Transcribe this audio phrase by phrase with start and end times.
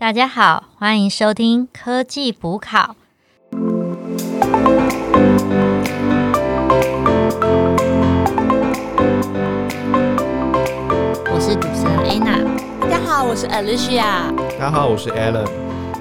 [0.00, 2.96] 大家好，欢迎收听科技补考。
[11.26, 12.42] 我是主持人 Anna。
[12.80, 14.34] 大家好，我是 Alicia。
[14.58, 15.46] 大家好，我是 Alan。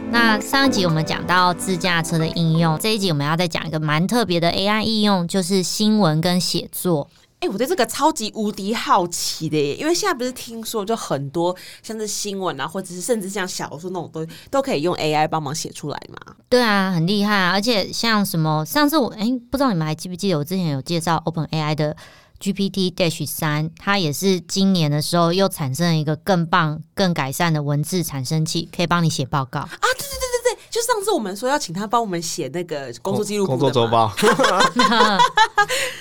[0.09, 7.09] 那上一集我们讲到自驾车的应用，这一集我们要再讲一个蛮特别的 AI 应用，就是新闻跟写作。
[7.39, 16.35] 哎、我对这个超级无敌好奇的耶，因为现在不是听说就很多像是新闻啊，或者是甚至像小说那种都都可以用 AI 帮忙写出来嘛？
[16.49, 17.51] 对啊，很厉害啊！
[17.51, 21.95] 而且像什么，上次我哎、不知道你们还记不记得，我之前有介绍 Open AI 的
[22.41, 29.61] GPT Dash 三，它也是今年的时候又产生了一个更棒、更改善的文字产生器，可以帮你写报告。
[29.61, 34.11] 啊，对对对对对，就上次我们说要请他帮我们写那个工作记录簿工作周，报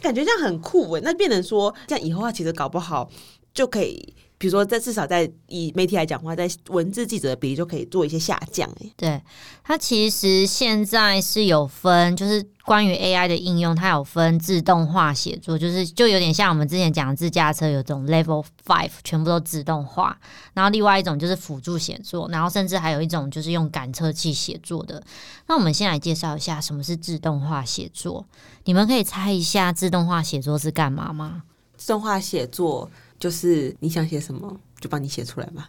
[0.00, 1.00] 感觉这样很酷哎。
[1.04, 3.08] 那变成说，这样以后他其实搞不好
[3.52, 8.90] 就可以，比如说在至少在以媒体来讲话，在文字记者的比例就可以做一些下降哎。
[8.96, 9.20] 对，
[9.62, 20.18] 它其实现在是有分，就是关于 AI 的应用，它有分自动化写作，就是就有点像我们之前讲的自驾车有这种 Level Five，全部都自动化。
[20.54, 25.02] 然后另外一种就是辅助写作，然后甚至还有一种就是用感测器写作的。
[25.48, 28.24] 那我们先来介绍一下什么是自动化写作。
[28.64, 31.42] 你们可以猜一下自动化写作是干嘛吗？
[31.76, 32.90] 自动化写作
[33.20, 35.66] 就是你想写什么就帮你写出来嘛，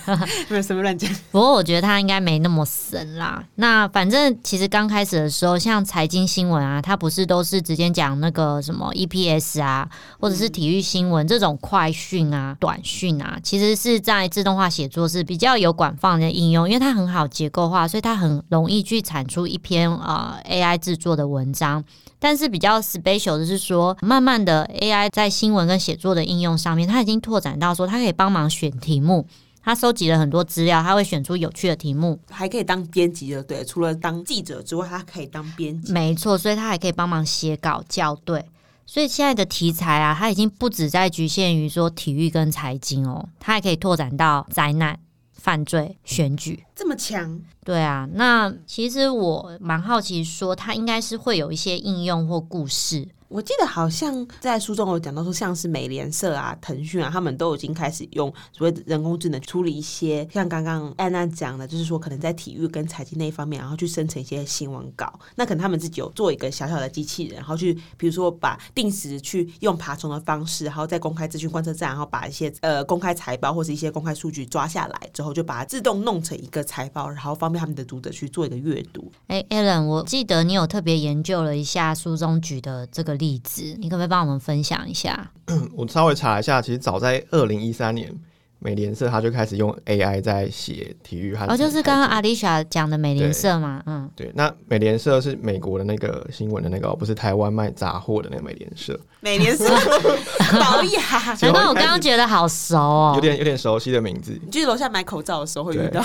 [0.48, 1.12] 没有什么乱讲。
[1.30, 3.44] 不过我觉得它应该没那么神啦。
[3.56, 9.86] 那反正其实刚开始的时候，像财经新闻啊，它不是都是直接讲那个什么 EPS 啊，
[10.18, 21.84] 或者是体育新闻这种快讯啊、短讯啊，其实是在自动化写作是比较有广泛的应用，因为它很好结构化，所以它很容易去产出一篇呃 AI 制作的文章。
[22.26, 29.24] 但是比较 special 的是说，慢慢的 AI 在新闻跟写作的应用上面，它已经拓展到说，它可以帮忙选题目。
[29.62, 35.92] 它收集了很多资料，它会选出有趣的题目，还可以当编辑的，对，除了当记者之外，他可以当编辑。
[35.92, 38.44] 没错，所以它还可以帮忙写稿校对。
[38.84, 44.98] 所以现在的题材啊，它已经不只在局限于说体育跟财经哦，它还可以拓展到灾难、
[45.32, 46.64] 犯罪、选举。
[46.76, 53.08] 这么强，对啊，那其实我蛮好奇，说它应该是会有一些应用或故事。
[53.28, 65.12] 我记得好像在书中有讲到说，像是美联社啊、腾讯啊，他们都已经开始用所谓的人工智能处理一些，像刚刚安娜讲的，就是说可能在体育跟财经那一方面，然后去生成一些新闻稿。
[65.34, 79.10] 那可能他们自己有做一个小小的机器人，然后去比如说把定时去用爬虫的方式，然后在公开资讯观测站，然后把一些呃公开财报或是一些公开数据抓下来之后，就把它自动弄成一个财报，然后方便他们的读者去做一个阅读。
[79.28, 85.30] 哎，Alan，我记得你有特别研究了一下书中举的这个例子，你可不可以帮我们分享一下？
[85.74, 88.12] 我稍微查一下，其实早在二零一三年，
[88.58, 99.64] 美联社他就开始用 AI 在写体育和哦，就是财刚刚经阿丽莎讲的美联社嘛，嗯，对，那美联社是美国的那个新闻的那个，不是台湾卖杂货的那个美联社，美联社
[100.58, 104.36] 保雅，难怪我刚刚觉得好熟哦，有点有点熟悉的名字。
[104.44, 106.02] 你去楼下买口罩的时候会遇到。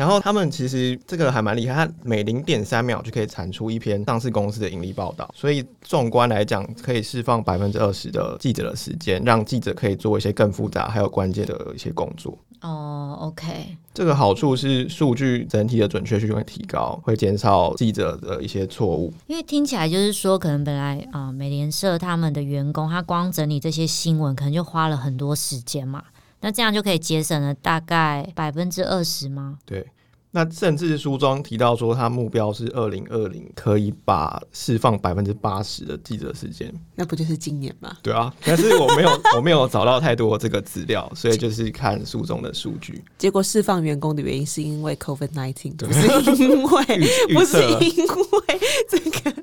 [0.00, 12.38] 然后他们其实这个还蛮厉害，它每零点三秒就可以产出一篇上市公司的盈利报道，所以纵观来讲，可以释放百分之二十的记者的时间，让记者可以做一些更复杂还有关键的一些工作。
[12.62, 19.12] 哦，OK，这个好处是数据整体的准确性会提高，会减少记者的一些错误。
[19.26, 26.04] 因为听起来就是说，可能本来啊、美联社他们的员工，他光整理这些新闻，可能就花了很多时间嘛。
[26.40, 29.58] 那这样就可以节省了大概百分之二十吗？
[29.66, 29.86] 对，
[30.30, 36.72] 那甚至书中提到说，他目标是二零二零可以把释放百分之八十的记者时间。
[36.94, 37.96] 那不就是今年吗？
[38.02, 43.04] 对啊，但是我没有 我没有找到太多这个资料，所以就是看书中的数据。
[43.18, 46.06] 结果释放员工的原因是因为 COVID nineteen，对不是
[46.42, 46.84] 因为
[47.34, 49.42] 不是因为这个。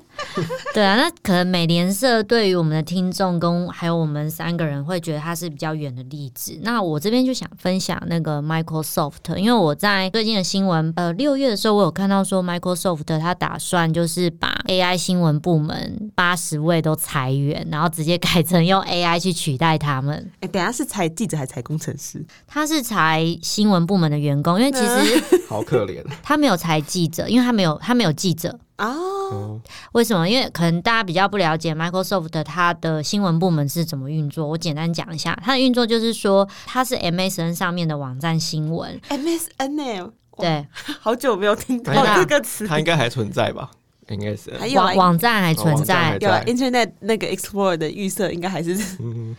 [0.74, 6.58] 对啊，那可能美联社对于我们的听众跟还有我们三个人会觉得它是比较远的例子。
[6.62, 20.30] 那我这边就想分享那个 Microsoft，因为我在最近的新闻，呃，六月的时候我有看到说 Microsoft 它打算就是把 AI 新闻部门八十位都裁员，然后直接改成用 AI 去取代他们。
[20.40, 22.24] 哎、等下是裁记者还是裁工程师？
[22.46, 28.58] 他是裁新闻部门的员工，因为其实 好可怜，他没有裁记者，因为他没有他没有记者。
[28.78, 29.60] 哦，哦，
[29.92, 30.28] 为什么？
[30.28, 34.46] 因为可能大家比较不了解 Microsoft 它的新闻部门是怎么运作。
[34.46, 40.66] 我简单讲一下，它的运作就是说，它是 MSN 上面的网站新闻，MSN 哎、哇对，
[41.00, 42.66] 好久没有听到这个词。
[42.66, 43.70] 它应该还存在吧？
[44.08, 44.56] 应该是。
[44.58, 46.16] 还有啊网网站还存哦在还。
[46.18, 49.36] 有啊，Internet 那个 Explorer 的预设应该还是嗯，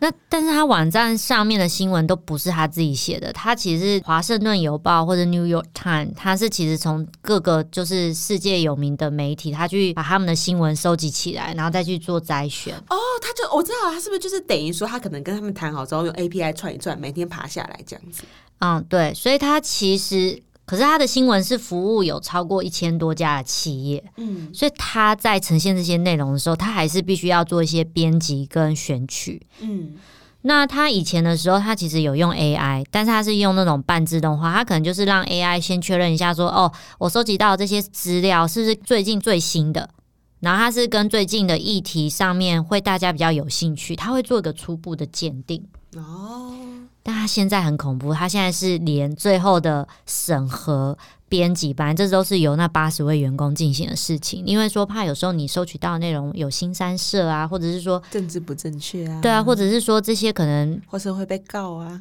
[0.00, 12.74] 那但是他网站上面的新闻都不是他自己写的，他其实是华盛顿邮报或者 New York Times，他是其实从各个就是世界有名的媒体，他去把他们的新闻收集起来，然后再去做摘选。
[12.88, 18.22] 哦，他就我知道他是不是就是等于说他可能跟他们谈好之后用 API 串一串，每天爬下来这样子。
[18.60, 20.42] 嗯，对，所以他其实。
[20.70, 29.44] 可是他的新闻是服务有超过一千多家的企业，嗯，所以他在呈现这些内容的时候，他还是必须要做一些编辑跟选取。
[29.58, 29.94] 嗯，
[30.42, 39.90] 那他以前的时候，他其实有用 AI，但是他是用那种半自动化，他可能就是让 AI 先确认一下说，哦，我收集到这些资料是不是最近最新的，
[40.38, 45.66] 然后他是跟最近的议题上面会大家比较有兴趣，他会做一个初步的鉴定。
[45.96, 46.54] 哦，
[47.02, 50.96] 但他现在很恐怖，他现在是连最后的审核、
[51.28, 54.44] 编辑班，这都是由那八十位员工进行的事情。
[54.44, 62.00] 因为说怕有时候你收取到的内容有新三社啊，或者是说政治不正确啊，对啊，或者是说这些可能或是会被告啊，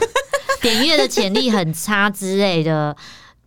[0.60, 2.96] 点阅的潜力很差之类的。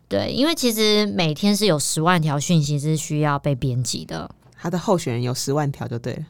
[0.07, 4.30] 对，因为其实每天是有十万条讯息是需要被编辑的。
[4.66, 6.24] 他的候选人有十万条就对了。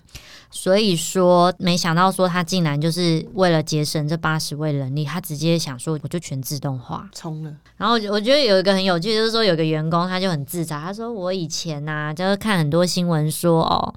[0.51, 7.09] 所以说，没想到说他竟然就是为了节省这八十位人力，他直接想说我就全自动化。
[7.13, 13.95] 冲了，然后我觉得有一个很有趣，就是说有个员工他就很自嘲，他说我以前呐、就是看很多新闻说哦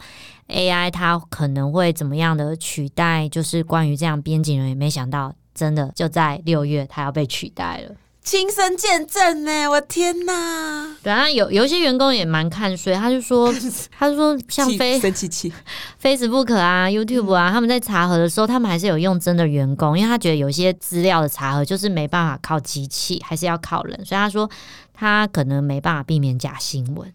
[0.49, 7.95] ，AI 它可能会怎么样的取代，就是关于这样编辑人员，没想到真的就在六月他要被取代了。
[8.29, 10.95] 亲身见证呢，我天哪！
[11.03, 13.51] 对啊，有有一些员工也蛮看衰，他就说，
[13.99, 15.51] 他就说像气飞生气气，
[16.03, 24.51] Facebook 啊、YouTube 啊，他们在查核的时候，他们还是有用真的员工，因为他觉得有些资料的查核就是没办法靠机器，还是要靠人，所以他说
[24.93, 27.11] 他可能没办法避免假新闻。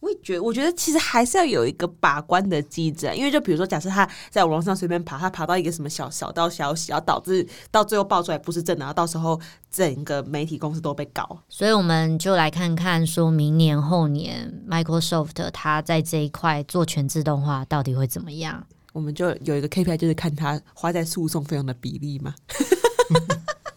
[0.00, 9.40] 我也觉得，我觉得其实还是要有一个把关的机制啊，因为就比如说，假设他在网络上随便爬，他爬到一个什么小小道消息，然后导致到最后爆出来不是真的，然后到时候
[9.70, 11.42] 整个媒体公司都被搞。
[11.48, 18.64] 所以我们就来看看，说明年后年 Microsoft 它在这一块做全自动化到底会怎么样？
[18.92, 22.34] 我们就有一个 KPI，就是看他花在诉讼费用的比例嘛。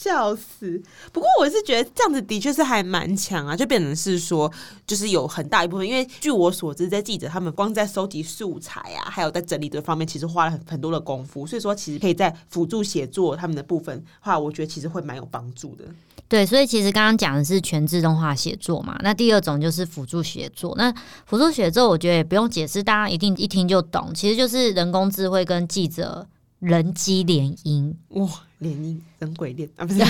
[0.00, 0.80] 笑死！
[1.12, 4.50] 不过我是觉得这样子的确是还蛮强啊，就变成是说，
[4.86, 15.84] 就是有很大一部分，因为据我所知，在记者他们光在收集素材啊，还有在整理这方面，其实花了很很多的功夫，所以说其实可以在辅助写作他们的部分的话，我觉得其实会蛮有帮助的。
[16.28, 20.74] 对，所以其实刚刚讲的是全自动化写作嘛，那第二种就是辅助写作。
[20.76, 20.92] 那
[21.24, 26.26] 辅助写作，我觉得也不用解释，大家一定一听就懂，其实就是人工智慧跟记者
[26.58, 27.94] 人机联姻。
[28.10, 28.28] 哇，
[28.58, 30.00] 联姻跟鬼恋啊，不是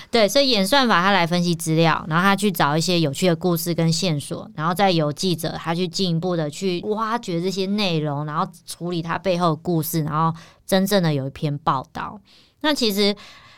[0.09, 12.19] 对，所以演算法它来分析资料，然后它去找一些有趣的故事跟线索，然后再由记者他去进一步的去挖掘这些内容，然后处理它背后的故事，然后真正的有一篇报道。
[12.61, 13.15] 那其实，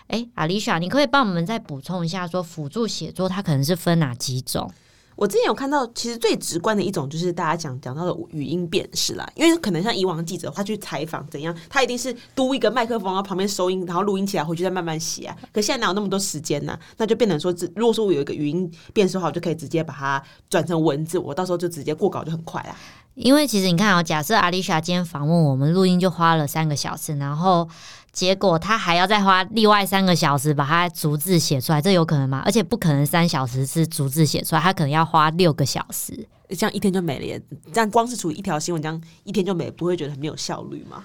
[0.08, 4.72] 哎，阿丽莎，你可以帮我们再补充一下，说辅助写作它可能是分哪几种？
[5.20, 15.38] 我之前有看到，其实最直观的一种就是大家讲讲到的语音辨识啦，因为可能像以往记者，他去采访怎样，他一定是嘟一个麦克风，然后旁边收音，然后录音起来回去再慢慢写啊。
[15.52, 22.74] 可现在哪有那么多时间呢、那就变成说，如果说我有一个语音辨识的话，我就可以直接把它转成文字，我到时候就直接过稿就很快啦。
[23.22, 27.68] 因为其实你看哦，假设阿丽莎今天访问我们录音就花了三个小时，然后
[28.14, 32.42] 结果她还要再花另外三个小时把它逐字写出来，这有可能吗？
[32.46, 36.28] 而且不可能三小时是逐字写出来，她可能要花六个小时。
[36.58, 37.42] 这样一天就没了耶，
[37.74, 41.04] 这样光是处理一条新闻，这样一天就没，不会觉得很没有效率吗？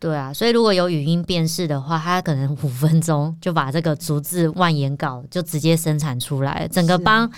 [0.00, 7.28] 对啊，所以如果有语音辨识的话，他可能五分钟就把这个逐字万言稿就直接生产出来了，整个帮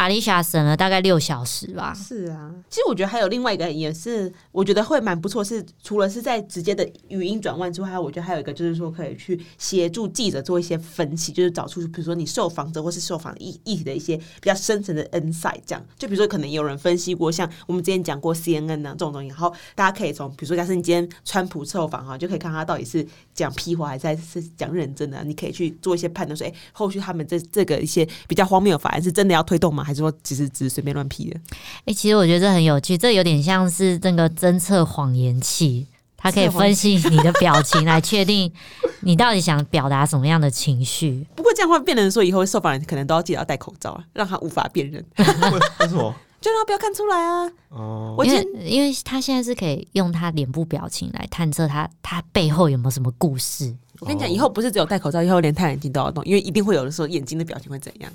[0.00, 1.92] 阿丽莎省了大概六小时吧。
[1.94, 29.84] 是啊，其实我觉得还有另外一个也是，我觉得会蛮不错，是除了是在直接的语音转换之外，我觉得还有一个就是说可以去协助记者做一些分析，就是找出比如说你受访者或是受访议议题的一些比较深层的 insight，这样就比如说可能有人分析过，像我们之前讲过 CNN 啊这种东西，然后大家可以从比如说假设你今天川普受访哈，就可以看他到底是讲屁话还是在是讲认真的，你可以去做一些判断，说哎、后续他们这这个一些比较荒谬的法案是真的要推动吗？
[29.90, 31.40] 还是说只是只是随便乱批的？
[31.84, 35.84] 哎、其实我觉得这很有趣，这有点像是那个侦测谎言器，
[36.16, 38.52] 它可以分析你的表情来确定
[39.00, 41.26] 你到底想表达什么样的情绪。
[41.34, 46.14] 不过这样会变成说，以后受访人可能都要记得要戴口罩啊，让他无法辨认， 什么？
[46.40, 47.52] 就让他不要看出来啊。
[47.68, 53.76] 哦，因为因为他现在是可以用他脸部表情来探测他他背后有没有什么故事。
[53.98, 58.10] 我跟你讲，以后不是只有戴口罩，以后连太阳镜都要弄，因为一定会有的时候眼睛的表情会怎样。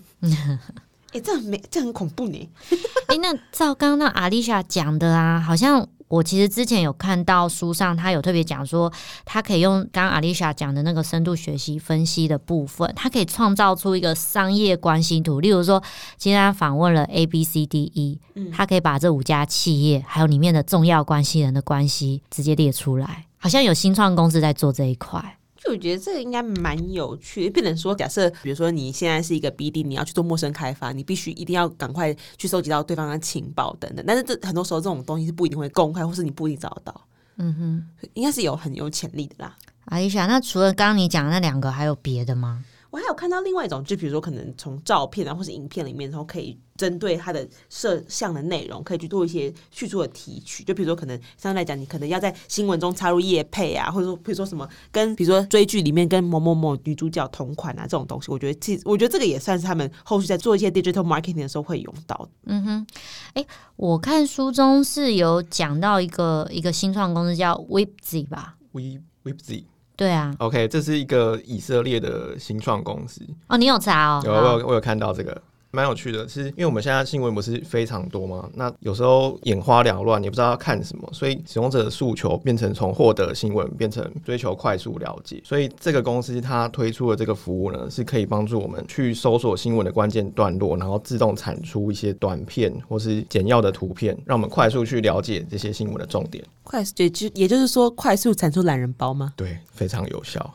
[1.15, 2.50] 哎、这很没，这很恐怖呢。
[3.07, 8.91] 哎、那照刚刚那阿丽莎讲的啊，好像我其实之前有看到书上，他有特别讲说，
[9.24, 15.39] 他可以用刚刚阿丽莎讲的那个深度学习分析的部分，他可以创造出一个商业关系图。
[15.39, 15.81] 例如说，
[16.17, 18.19] 今天他访问了 A、B、C、D、E，
[18.51, 25.38] 他可以把这五家企业还有里面的重要关系人的关系直接列出来，好像有新创公司在做这一块。
[25.65, 34.05] 就我觉得这个应该蛮有趣的，不能说假设，比如说你现在是一个 BD，你要去做陌生开发，你必须一定要赶快去收集到对方的情报等等。
[34.07, 37.01] 但是这很多时候这种东西是不一定会公开，或是你不一定找得到。
[37.38, 39.55] 嗯哼，应该是有很有潜力的啦。
[39.86, 42.63] 阿丽莎，那除了刚刚你讲的那两个，还有别的吗？
[42.89, 50.63] 我还有看到另外一种，就比如说可能从照片啊或是影片里面，然后可以针对它的摄像的内容，可以去做一些叙述的提取。
[50.63, 62.30] 就比如说可能相对来讲，你可能要在新闻中插入叶配啊，或者说比如说什么跟比如说追剧里面跟某某某女主角同款啊这种东西，我觉得其实我觉得这个也算是他们后续在做一些 digital marketing 的时候会用到。
[62.46, 62.88] 嗯哼，
[63.34, 69.63] 哎，我看书中是有讲到一个一个新创公司叫 Webz 吧，We Webz。
[69.96, 73.58] 对啊，OK，这是一个以色列的新创公司哦。
[73.58, 74.22] 你有查哦？
[74.25, 75.42] 有，我有我有看到这个，
[75.75, 76.27] 蛮有趣的。
[76.27, 78.50] 是因为我们现在新闻不是非常多嘛？
[78.53, 85.41] 那有时候眼花缭乱，也不知道要看什么，所以使用者的诉求变成从获得新闻变成追求快速了解。
[85.44, 96.44] 所以这个公司它推出的这个服务呢，是可以帮助我们去搜索新闻的关键段落，然后自动产出一些短片或是简要的图片，让我们快速去了解这些新闻的重点。
[96.63, 99.34] 快速就就也就是说，快速产出懒人包吗？
[99.36, 100.53] 对，非常有效。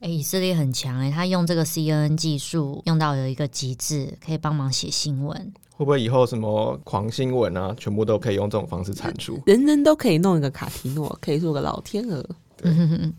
[0.00, 5.52] 以色列很强哎，他用这个 CNN 技术用到有一个极致，可以帮忙写新闻。
[5.76, 9.40] 会不会以后什么狂新闻啊，全部都可以用这种方式产出？
[9.46, 12.24] 人人都可以弄一个卡提诺，可以做个老天鹅。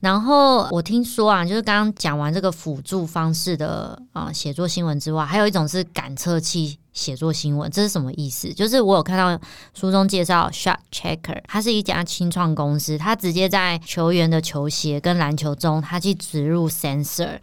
[0.00, 8.52] 然后我听说啊，就是刚刚讲完这个辅助方式的啊写作新闻之外，还有一种是感测器写作新闻，这是什么意思？
[8.52, 9.38] 就是我有看到
[9.74, 17.38] 书中介绍，Shark Checker，它是一家清创公司，它直接在球员的球鞋跟篮球中，它去植入 sensor。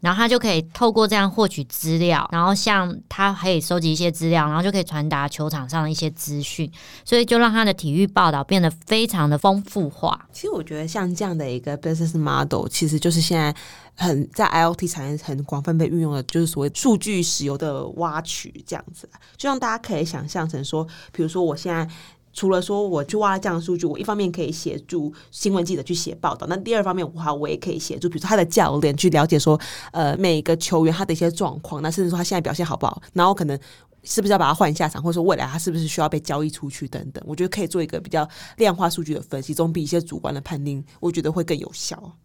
[0.00, 6.70] 然后他就可以透过这样获取资料，然后像他可以收集一些资料，然后就可以传达球场上的一些资讯，
[7.04, 10.26] 所以就让他的体育报道变得非常的丰富化。
[10.32, 13.54] 其实我觉得像这样的一个 business model，其实就是现在
[13.94, 21.88] 很在 IOT 产业很广泛被运用的，就是所谓数据石油的挖取这样子，就让大家可以想象成说，比如说我现在。
[22.32, 29.60] 除了说我去挖这样的数据，我一方面可以协助新闻记者去写报道，那第二方面的话，我也可以协助，比如说他的教练去了解说，
[29.92, 33.58] 呃，每一个球员他的一些状况，那甚至说他现在表现好不好，然后可能
[34.04, 42.16] 是不是要把他换下场，或者说未来他是不是需要被交易出去等等，我觉得可以做一个比较量化数据的分析，总比一些主观的判定，我觉得会更有效。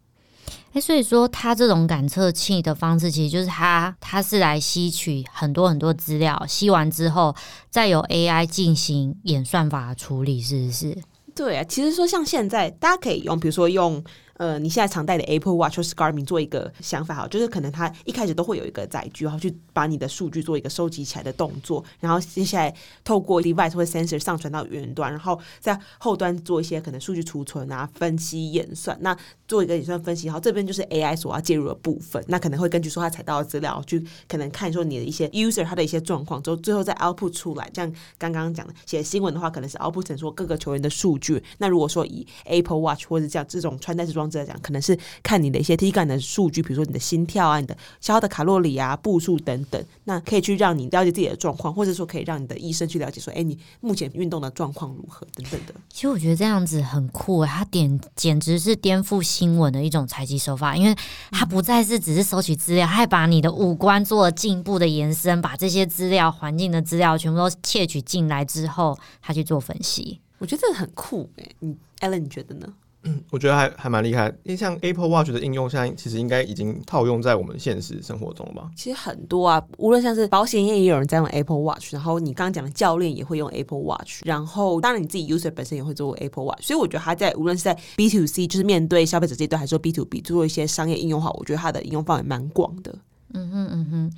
[0.72, 7.34] 哎，所以说它这种感测器的方式，其实就是它它是来吸取很多很多资料，吸完之后
[7.70, 10.98] 再由 AI 进行演算法处理，是不是？
[11.34, 14.04] 对啊，其实说像现在大家可以用，比如说用。
[14.36, 28.96] 呃，你现在常戴的 Apple Watch 或 Garmin 做一个想法哈，就是可能它一开始都会有一个载具，然后去把你的数据做一个收集起来的动作，然后接下来透过 device 或 sensor 上传到云端，然后在后端做一些可能数据储存啊、分析演算。
[29.00, 29.16] 那
[29.48, 37.70] 做一个演算分析，然后这边就是 AI 所要介入的部分，那可能会根据说他采到的资料去可能看说你的一些 user 他的一些状况，之后最后再 output 出来。
[37.72, 41.42] 像刚刚讲的写新闻的话，可能是 output 成说各个球员的数据。
[41.56, 44.25] 那如果说以 Apple Watch 或者这样这种穿戴式装。
[44.34, 55.74] 来讲，可能是看你的一些体感的数据，比如说你的心跳啊、你的消耗的卡路里啊、步数等等，那可以去让你了解自己的状况，或者说可以让你的医生去了解说，哎，你目前运动的状况如何等等的。
[55.88, 60.94] 其实我觉得这样子很酷，它点简直是颠覆新闻的一种采集手法，因为
[61.30, 70.20] 它不再是只是收取资料，还把你的五官做了进步的延伸，把这些资料、环境的资料全部都窃取进来之后，他去做分析。
[70.38, 72.66] 我觉得这个很酷哎，你 Ellen 你觉得呢？
[73.06, 78.70] 嗯，我觉得还还蛮厉害，因为像 Apple Watch 的应用，现在其实应该已经套用在我们现实生活中了吧？
[78.76, 92.98] 其实很多啊，无论像是保险业也有人在用 Apple Watch，然后你刚刚讲的教练也会用 Apple Watch，然后当然你自己 user 本身也会做 Apple Watch，所以我觉得它在无论是在 B to C，就是面对消费者这一端，还是说 B to B 做一些商业应用话，我觉得它的应用范围蛮广的。
[93.34, 94.12] 嗯哼嗯哼，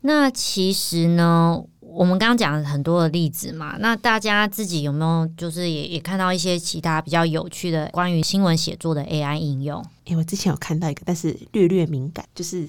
[0.00, 1.62] 那其实呢？
[1.94, 9.84] 我们刚刚讲了很多的例子嘛，那大家自己有没有就是也也看到一些其他比较有趣的关于新闻写作的 AI 应用？
[10.04, 12.68] 因为我之前有看到一个，但是略略敏感，就是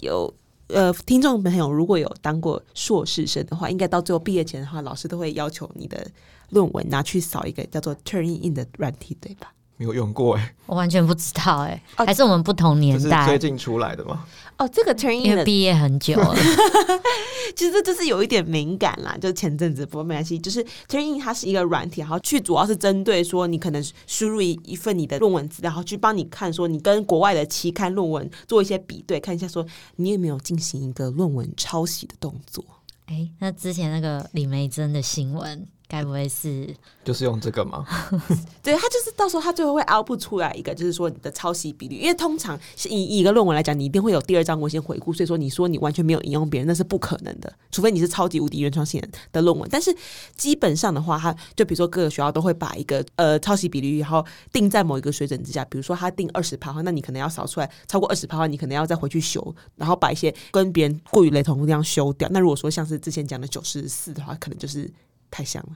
[0.00, 0.32] 有
[0.68, 6.06] 呃听众朋友如果有当过硕士生的话，应该到最后毕业前的话，老师都会要求你的
[6.50, 9.52] 论文拿去扫一个叫做 Turn In 的软体，对吧？
[9.80, 14.26] 没有用过哎，我完全不知道哎、哦还是我们不同年代最，近出来的吗？
[14.58, 16.36] 哦，这个 Turn 因 In 的为毕业很久了。
[17.56, 32.62] 其实这就是有一点敏感啦，就前阵子不过没关系，就是 Turn In 它是一个软体，然后去主要是针对说你可能输入一一份你的论文资料，然后去帮你看说你跟国外的期刊论文做一些比对，看一下说你有没有进行一个论文抄袭的动作。
[33.06, 37.84] 哎、那之前那个李梅珍的新闻，该不会是就是用这个吗？
[38.62, 49.68] 对，他就是到时候他最后会 output 出来一个，就是说你的抄袭比率，因为通常是以以一个论文来讲，你一定会有第二章文献回顾，所以说你说你完全没有引用别人，那是不可能的，除非你是超级无敌原创性的论文。
[49.68, 49.92] 但是
[50.36, 62.28] 基本上的话，他就比如说各个学校都会把一个呃抄袭比率，然后定在某一个水准之下，比如说他定二十趴，那你可能要扫出来超过二十趴，你可能要再回去修，然后把一些跟别人过于雷同的地方修掉。
[62.30, 64.88] 那如果说像是之前讲的九十四的话，可能就是
[65.30, 65.72] 太像了。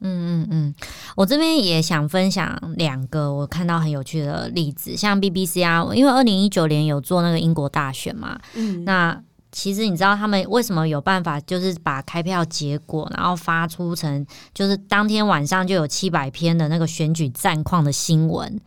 [0.00, 0.74] 嗯嗯嗯，
[1.16, 9.18] 我这边也想分享两个我看到很有趣的例子，像 BBC 啊，因为二零一九年有做那个英国大选嘛，嗯，那
[9.50, 18.60] 其实你知道他们为什么有办法，就是把开票结果然后发出成，就是当天晚上就有七百篇的那个选举战况的新闻，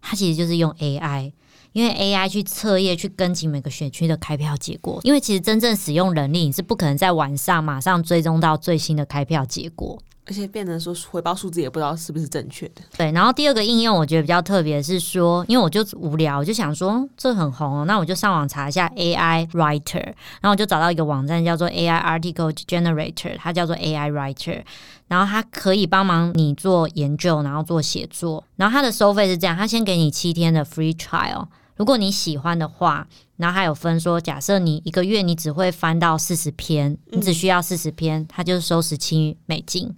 [0.00, 1.32] 它其实就是用 AI。
[1.72, 10.02] 因为 AI 去彻夜、去跟进每个选区的开票结果，因为其实真正使用人力，你是不可能在晚上马上追踪到最新的开票结果。
[10.30, 12.82] 而且变成说回报数字也不知道是不是正确的。
[12.96, 20.04] 对，然后第二个应用我觉得比较特别是说，因为我就无聊，我就想说这很红哦，那我就上网查一下 AI writer，
[20.40, 24.62] 然后我就找到一个网站叫做 AI article generator，它叫做 AI writer，
[25.08, 33.08] 然后它可以帮忙你做研究，然后做写作，然后它的收费是这样，它先给你七天的 free trial，如果你喜欢的话，
[33.38, 39.92] 然后还有分说，假设你一个月你只会翻到四十篇，你只需要四十篇，它就收十七美金。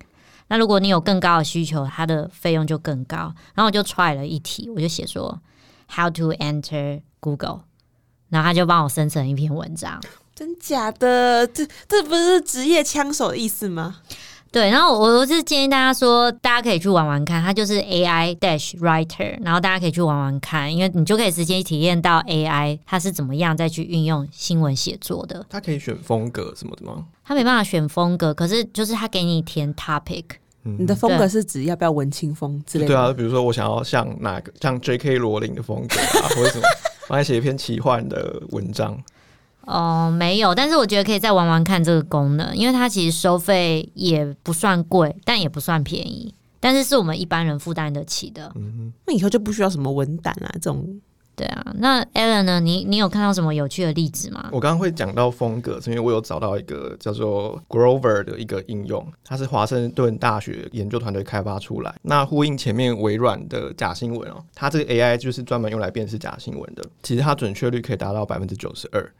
[0.52, 3.35] 那如果你有更高的需求，它的费用就更高。
[3.54, 5.40] 然后我就 try 了一题，我就写说
[5.90, 7.61] how to enter Google，
[8.28, 9.99] 然后他就帮我生成一篇文章。
[10.35, 11.47] 真假的？
[11.47, 14.00] 这这不是职业枪手的意思吗？
[14.50, 25.47] 对，然后我我是建议大家说，大家可以去玩玩看，它就是 AI dash writer，然后大家可以去玩玩看，因为你就可以直接体验到 AI 它是怎么样再去运用新闻写作的。
[25.49, 27.06] 它可以选风格什么的吗？
[27.25, 30.24] 它没办法选风格，可是就是它给你填 topic。
[30.64, 32.88] 嗯你的风格是指要不要文青风之类的？
[32.88, 35.16] 对啊，比如说我想要像哪个像 J.K.
[35.18, 36.64] 罗琳的风格啊，或者什么，
[37.11, 38.96] 我来写一篇奇幻的文章。
[39.64, 48.51] 哦，没有，但是我觉得可以再玩玩看这个功能，因为它其实收费也不算贵，但也不算便宜，但是是我们一般人负担得起的。
[48.57, 50.85] 嗯那以后就不需要什么文档啊，这种
[51.35, 52.61] 对啊，那 Alan 呢？
[52.61, 54.51] 你你有看到什么有趣的例子吗？
[54.53, 61.95] 我刚刚会讲到风格，是因为我有找到一个叫做 Grover 的一个应用，它是华盛顿大学研究团队开发出来。
[62.03, 69.11] 那呼应前面微软的假新闻哦，它这个 AI 就是专门用来辨识假新闻的，其实它准确率可以达到百分之九十二。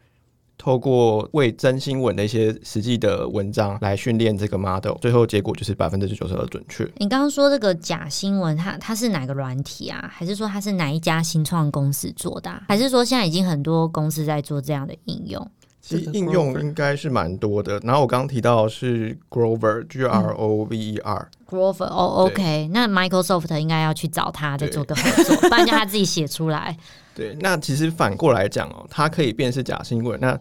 [0.57, 6.89] 透过为真新闻的一些实际的文章来训练这个 model，最后结果就是百分之九十二准确。
[6.97, 10.09] 你刚刚说这个假新闻，它它是哪个软体啊？
[10.13, 12.63] 还是说它是哪一家新创公司做的、啊？
[12.69, 15.51] 还是说现在已经很多公司在做这样的应用？
[15.81, 17.77] 其实应用应该是蛮多的。
[17.83, 26.77] 然后我刚刚提到是 Grover，G R O V E R，、Grover 哦，OK，那 Microsoft 应该要去找他再做个合作，不然叫他自己写出来。
[27.15, 30.19] 对，那其实反过来讲哦，它可以辨识假新闻。
[30.19, 30.39] 那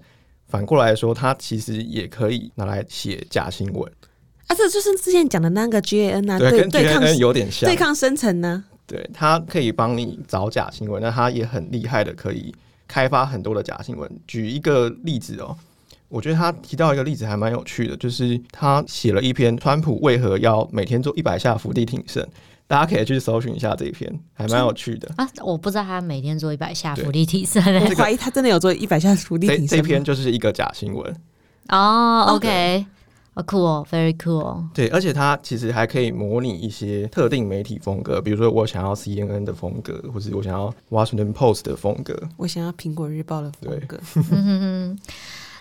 [0.48, 3.90] 反过来说，它其实也可以拿来写假新闻，
[4.46, 7.76] 啊，这就是之前讲的那个 GAN 啊，对，跟对对抗有点像对。
[7.76, 12.54] 抗生成呢、对，它可以帮你找假新闻，那它也很厉害的，可以
[12.86, 14.10] 开发很多的假新闻。
[14.26, 15.56] 举一个例子哦，
[16.08, 22.26] 我觉得他提到一个例子还蛮有趣的，就是他写了一篇川普为何要每天做一百下伏地挺身，
[22.66, 25.12] 大家可以去搜寻一下这一篇，还蛮有趣的。
[25.16, 27.94] 啊，我不知道他每天做一百下对伏地挺身我欸。
[27.96, 29.82] 怀疑他真的有做一百下伏地这挺身吗。
[29.82, 31.14] 这篇就是一个假新闻，
[31.68, 32.86] 哦，OK，
[33.34, 34.64] 哦，cool，very cool。
[34.72, 42.18] 对，而且它其实还可以模拟一些特定媒体风格，比如说我想要 CNN 的风格，或是我想要 Washington Post 的风格。
[42.36, 44.98] 我想要苹果日报的风格，嗯哼哼，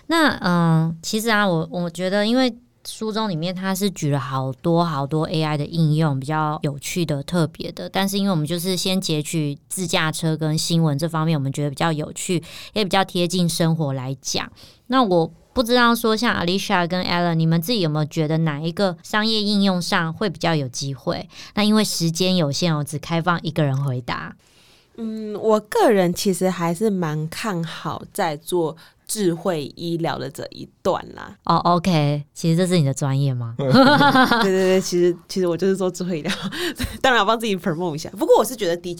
[0.06, 7.88] 那嗯，其实啊，我我觉得，因为书中里面它是举了好多好多 AI 的应用，比较有趣的、特别的。
[7.88, 12.42] 但是因为我们就是先截取自驾车跟新闻这方面，我们觉得比较有趣，
[12.72, 14.50] 也比较贴近生活来讲。
[14.88, 21.28] 那我不知道说，像 Alicia 跟 Alan，你们自己有没有觉得哪一个商业应用上会比较有机会？
[21.54, 24.34] 那因为时间有限，我只开放一个人回答。
[24.96, 31.36] 嗯，我个人其实还是蛮看好在做智慧医疗的这一段啦。
[31.44, 33.54] 哦，OK，其实这是你的专业吗？
[33.58, 36.32] 对对对，其实其实我就是做智慧医疗，
[37.00, 38.08] 当然要帮自己 promote 一下。
[38.10, 38.96] 不过我是觉得的，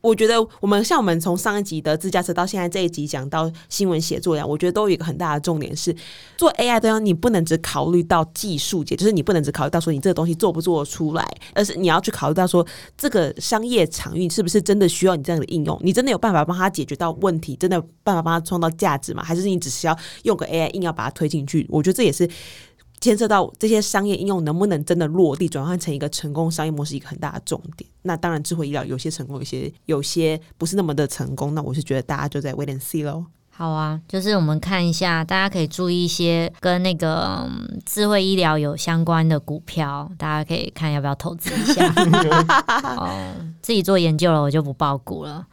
[0.00, 5.94] 我觉得我们像我们从上一集的自驾车到现在这一集讲到新闻写作一样，我觉得都有一个很大的重点是，
[6.36, 19.22] 做 AI 都要你不能只考虑到技术解，就是你不能只考虑到说你这个东西做不做得出来，而是你要去考虑到说这个商业场域是不是真的需要你这样的应用，你真的有办法帮他解决到问题，真的有办法帮他创造价值吗？
[19.22, 21.66] 还是你只是要用个 AI 硬要把它推进去？
[21.70, 22.28] 我觉得这也是。
[23.00, 27.90] 牵涉到这些商业应用能不能真的落地，转换成一个成功商业模式，一个很大的重点。
[28.00, 31.54] 那当然，智慧医疗有些成功，有些有些不是那么的成功。
[31.54, 33.26] 那我是觉得大家就在 wait and see 喽。
[33.50, 41.86] 好啊，就是我们看一下，大家可以注意一些跟那个、嗯智慧医疗有相关的股票，大家可以看要不要投资一下。
[42.96, 45.46] 哦，自己做研究了，我就不报股了。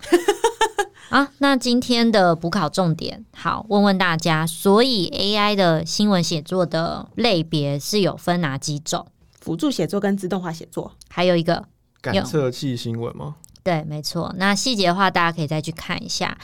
[1.12, 9.06] 啊，那今天的补考重点，好，问问大家，所以 AI 的新闻写作的类别是有分哪几种？
[9.42, 11.66] 辅助写作跟自动化写作，还有一个，
[12.02, 13.36] 感测器新闻吗？
[13.62, 14.34] 对，没错。
[14.38, 16.38] 那细节的话，大家可以再去看一下。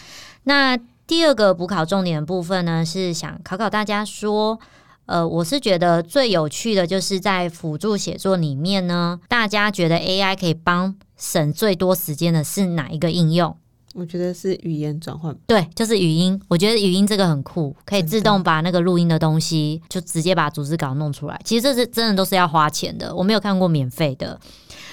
[0.43, 0.75] 那
[1.07, 4.59] 第二个补考重点的部分呢，是想考考大家说，
[5.05, 13.55] 呃，我是觉得最有趣的就是在辅助写作里面呢，大家觉得 AI 可以帮省最多时间的是哪一个应用？
[13.97, 15.35] 我觉得是语言转换。
[15.47, 16.39] 对，就是语音。
[16.47, 21.41] 我觉得语音这个很酷，可以自动把那个录音的东西就直接把组织稿弄出来。
[21.43, 24.39] 其实这是真的都是要花钱的，我没有看过免费的。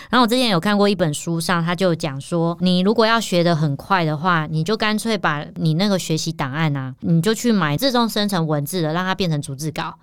[0.09, 9.95] 然后我之前有看过一本书上，他就讲说，你如果要学的很快的话，你就干脆把你那个学习档案啊，你就去买自动生成文字的，让它变成逐字稿，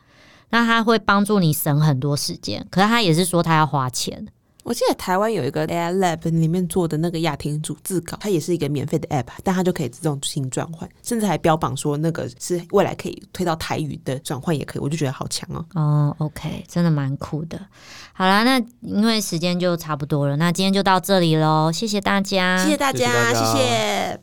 [0.52, 2.68] 那它会帮助你省很多时间。
[2.70, 4.28] 可是他也是说他要花钱。
[4.64, 15.66] 我记得台湾有一个 AI Lab 里面做的那个亚婷组字稿，它也是一个免费的 App，但它就可以自动进行转换，甚至还标榜说那个是未来可以推到台语的转换也可以，我就觉得好强哦。
[15.74, 17.60] 哦，OK，真的蛮酷的。
[18.14, 24.20] 好啦，那因为时间就差不多了，那今天就到这里喽，谢谢大家，谢谢大家谢谢